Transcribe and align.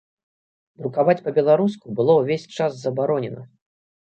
Друкаваць 0.81 1.21
па-беларуску 1.27 1.85
было 1.99 2.15
ўвесь 2.23 2.49
час 2.57 2.71
забаронена. 2.87 3.41